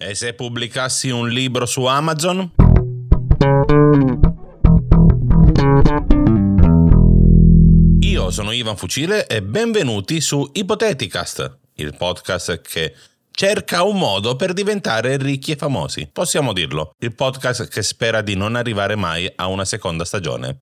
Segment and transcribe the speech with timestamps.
[0.00, 2.52] E se pubblicassi un libro su Amazon?
[7.98, 12.94] Io sono Ivan Fucile e benvenuti su Ipoteticast, il podcast che
[13.32, 16.08] cerca un modo per diventare ricchi e famosi.
[16.12, 20.58] Possiamo dirlo, il podcast che spera di non arrivare mai a una seconda stagione.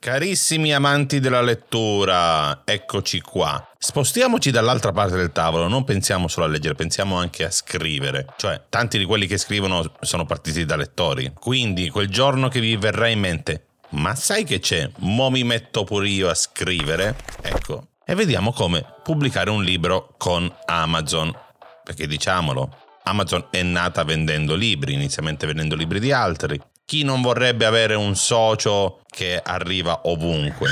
[0.00, 3.68] Carissimi amanti della lettura, eccoci qua.
[3.76, 8.26] Spostiamoci dall'altra parte del tavolo, non pensiamo solo a leggere, pensiamo anche a scrivere.
[8.36, 11.32] Cioè, tanti di quelli che scrivono sono partiti da lettori.
[11.34, 14.88] Quindi, quel giorno che vi verrà in mente, ma sai che c'è?
[14.98, 17.16] Mo mi metto pure io a scrivere.
[17.42, 21.36] Ecco, e vediamo come pubblicare un libro con Amazon.
[21.82, 22.72] Perché diciamolo,
[23.02, 26.60] Amazon è nata vendendo libri, inizialmente vendendo libri di altri.
[26.88, 30.70] Chi non vorrebbe avere un socio che arriva ovunque?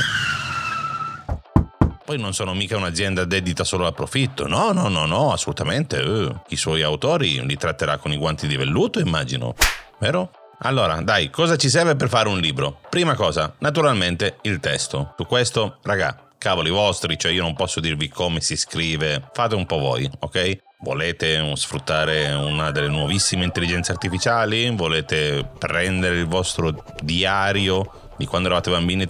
[2.07, 5.99] Poi non sono mica un'azienda dedita solo al profitto, no, no, no, no, assolutamente.
[5.99, 9.55] Uh, I suoi autori li tratterà con i guanti di velluto, immagino.
[9.99, 10.31] Vero?
[10.61, 12.81] Allora, dai, cosa ci serve per fare un libro?
[12.89, 15.13] Prima cosa, naturalmente, il testo.
[15.19, 19.67] Su questo, raga, cavoli vostri, cioè io non posso dirvi come si scrive, fate un
[19.67, 20.65] po' voi, ok?
[20.79, 24.71] Volete sfruttare una delle nuovissime intelligenze artificiali?
[24.71, 29.07] Volete prendere il vostro diario di quando eravate bambini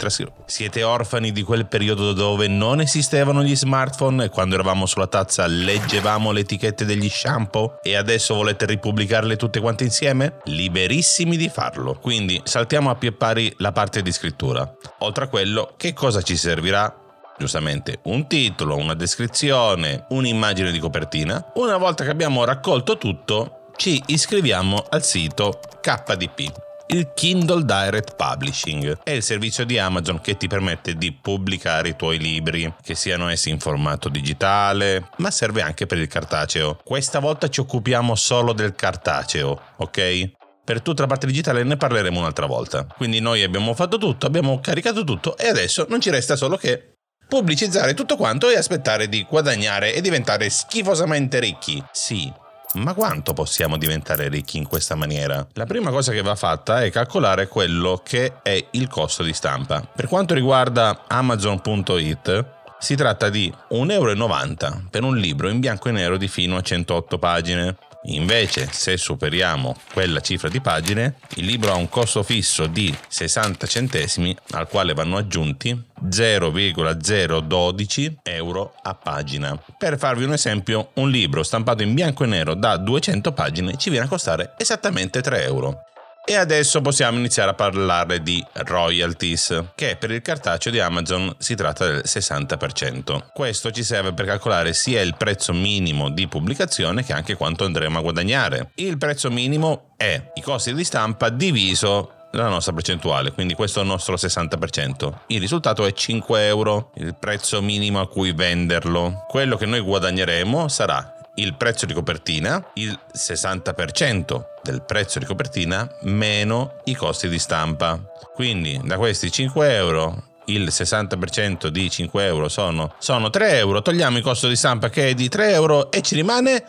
[0.47, 5.47] siete orfani di quel periodo dove non esistevano gli smartphone e quando eravamo sulla tazza
[5.47, 10.39] leggevamo le etichette degli shampoo e adesso volete ripubblicarle tutte quante insieme?
[10.44, 11.98] Liberissimi di farlo.
[12.00, 14.72] Quindi saltiamo a pie pari la parte di scrittura.
[15.00, 17.06] Oltre a quello, che cosa ci servirà?
[17.39, 21.53] Giustamente un titolo, una descrizione, un'immagine di copertina.
[21.55, 26.65] Una volta che abbiamo raccolto tutto, ci iscriviamo al sito KDP.
[26.89, 31.97] Il Kindle Direct Publishing è il servizio di Amazon che ti permette di pubblicare i
[31.97, 36.78] tuoi libri, che siano essi in formato digitale, ma serve anche per il cartaceo.
[36.84, 40.31] Questa volta ci occupiamo solo del cartaceo, ok?
[40.65, 42.87] Per tutta la parte digitale ne parleremo un'altra volta.
[42.87, 46.96] Quindi noi abbiamo fatto tutto, abbiamo caricato tutto e adesso non ci resta solo che
[47.28, 51.82] pubblicizzare tutto quanto e aspettare di guadagnare e diventare schifosamente ricchi.
[51.92, 52.32] Sì,
[52.75, 55.47] ma quanto possiamo diventare ricchi in questa maniera?
[55.54, 59.81] La prima cosa che va fatta è calcolare quello che è il costo di stampa.
[59.81, 62.44] Per quanto riguarda Amazon.it,
[62.78, 66.60] si tratta di 1,90 euro per un libro in bianco e nero di fino a
[66.60, 67.76] 108 pagine.
[68.06, 73.67] Invece, se superiamo quella cifra di pagine, il libro ha un costo fisso di 60
[73.67, 75.77] centesimi al quale vanno aggiunti
[76.09, 79.61] 0,012 euro a pagina.
[79.77, 83.91] Per farvi un esempio, un libro stampato in bianco e nero da 200 pagine ci
[83.91, 85.81] viene a costare esattamente 3 euro.
[86.28, 91.54] E adesso possiamo iniziare a parlare di royalties, che per il cartaceo di Amazon si
[91.54, 93.28] tratta del 60%.
[93.32, 97.98] Questo ci serve per calcolare sia il prezzo minimo di pubblicazione che anche quanto andremo
[97.98, 98.72] a guadagnare.
[98.75, 103.82] Il prezzo minimo è i costi di stampa diviso la nostra percentuale, quindi questo è
[103.82, 105.12] il nostro 60%.
[105.28, 109.25] Il risultato è 5 euro, il prezzo minimo a cui venderlo.
[109.28, 115.89] Quello che noi guadagneremo sarà il prezzo di copertina, il 60% del prezzo di copertina
[116.03, 118.01] meno i costi di stampa.
[118.35, 124.19] Quindi da questi 5 euro il 60% di 5 euro sono, sono 3 euro, togliamo
[124.19, 126.65] il costo di stampa che è di 3 euro e ci rimane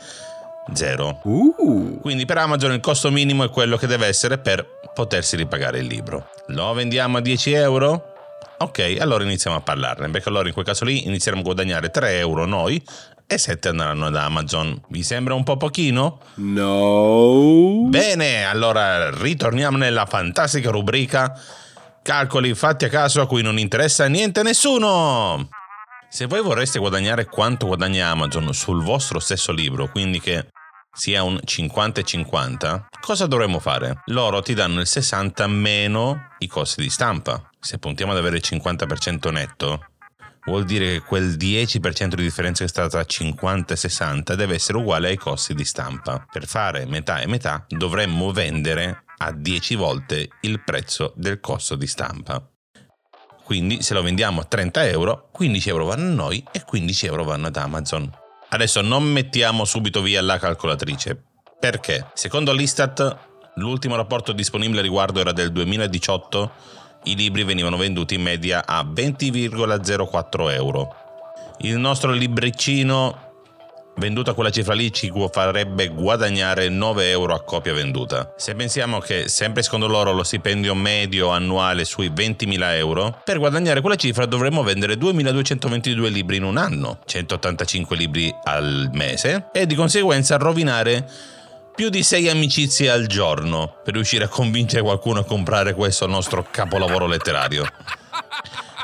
[0.73, 1.21] 0.
[1.23, 1.99] Uh.
[2.01, 5.85] Quindi per Amazon il costo minimo è quello che deve essere per potersi ripagare il
[5.85, 6.29] libro.
[6.47, 8.13] Lo vendiamo a 10 euro?
[8.59, 12.17] Ok, allora iniziamo a parlarne, perché allora in quel caso lì inizieremo a guadagnare 3
[12.17, 12.83] euro noi
[13.27, 14.81] e 7 andranno ad Amazon.
[14.87, 16.19] Vi sembra un po' pochino?
[16.35, 17.83] No.
[17.89, 21.37] Bene, allora ritorniamo nella fantastica rubrica
[22.07, 25.49] calcoli fatti a caso a cui non interessa niente a nessuno.
[26.09, 30.47] Se voi vorreste guadagnare quanto guadagna Amazon sul vostro stesso libro, quindi che
[30.89, 34.03] sia un 50 50, cosa dovremmo fare?
[34.05, 37.49] Loro ti danno il 60 meno i costi di stampa.
[37.59, 39.85] Se puntiamo ad avere il 50% netto,
[40.47, 44.77] vuol dire che quel 10% di differenza che sta tra 50 e 60 deve essere
[44.77, 46.25] uguale ai costi di stampa.
[46.29, 51.87] Per fare metà e metà dovremmo vendere a 10 volte il prezzo del costo di
[51.87, 52.45] stampa.
[53.43, 57.23] Quindi se lo vendiamo a 30 euro, 15 euro vanno a noi e 15 euro
[57.23, 58.09] vanno ad Amazon.
[58.49, 61.23] Adesso non mettiamo subito via la calcolatrice.
[61.59, 62.09] Perché?
[62.13, 63.17] Secondo l'Istat,
[63.55, 66.51] l'ultimo rapporto disponibile a riguardo era del 2018
[67.03, 70.95] i libri venivano venduti in media a 20,04 euro.
[71.59, 73.25] Il nostro libricino
[73.97, 78.33] venduto a quella cifra lì ci farebbe guadagnare 9 euro a copia venduta.
[78.37, 83.81] Se pensiamo che sempre secondo loro lo stipendio medio annuale sui 20.000 euro, per guadagnare
[83.81, 89.75] quella cifra dovremmo vendere 2.222 libri in un anno, 185 libri al mese e di
[89.75, 91.35] conseguenza rovinare
[91.77, 96.47] più di 6 amicizie al giorno per riuscire a convincere qualcuno a comprare questo nostro
[96.49, 97.67] capolavoro letterario.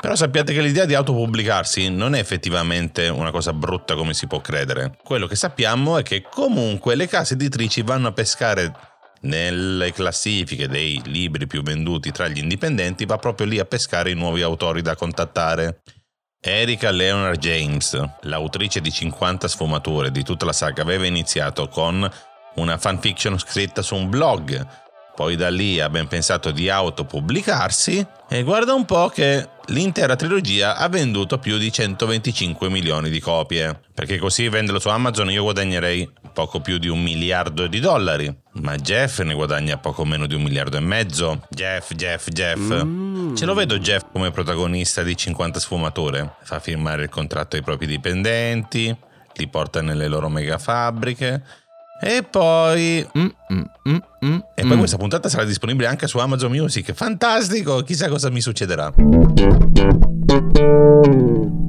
[0.00, 4.40] Però sappiate che l'idea di autopubblicarsi non è effettivamente una cosa brutta come si può
[4.40, 4.96] credere.
[5.02, 8.72] Quello che sappiamo è che comunque le case editrici vanno a pescare
[9.22, 14.14] nelle classifiche dei libri più venduti tra gli indipendenti, va proprio lì a pescare i
[14.14, 15.82] nuovi autori da contattare.
[16.40, 22.08] Erika Leonard James, l'autrice di 50 sfumature di tutta la saga, aveva iniziato con
[22.56, 24.82] una fanfiction scritta su un blog.
[25.14, 30.76] Poi da lì ha ben pensato di autopubblicarsi e guarda un po' che l'intera trilogia
[30.76, 33.80] ha venduto più di 125 milioni di copie.
[33.94, 38.34] Perché così venderlo su Amazon io guadagnerei poco più di un miliardo di dollari.
[38.54, 41.46] Ma Jeff ne guadagna poco meno di un miliardo e mezzo.
[41.48, 42.82] Jeff, Jeff, Jeff.
[42.82, 43.36] Mm.
[43.36, 46.34] Ce lo vedo Jeff come protagonista di 50 sfumature.
[46.42, 48.94] Fa firmare il contratto ai propri dipendenti,
[49.34, 51.62] li porta nelle loro mega fabbriche
[52.00, 53.06] e poi...
[53.16, 54.78] Mm, mm, mm, mm e poi mm.
[54.78, 56.92] questa puntata sarà disponibile anche su Amazon Music.
[56.92, 57.82] Fantastico!
[57.82, 58.92] Chissà cosa mi succederà.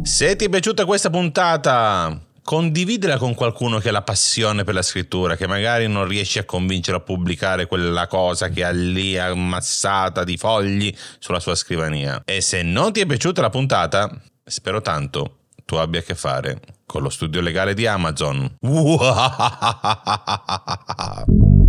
[0.03, 4.81] Se ti è piaciuta questa puntata, condividila con qualcuno che ha la passione per la
[4.81, 10.23] scrittura, che magari non riesce a convincere a pubblicare quella cosa che ha lì ammassata
[10.23, 12.21] di fogli sulla sua scrivania.
[12.23, 14.09] E se non ti è piaciuta la puntata,
[14.43, 18.57] spero tanto tu abbia a che fare con lo studio legale di Amazon.